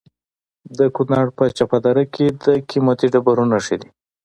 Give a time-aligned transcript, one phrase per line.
[0.77, 3.89] د کونړ په چپه دره کې د قیمتي ډبرو نښې دي.